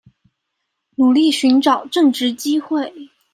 [0.95, 2.91] 努力尋找正職機會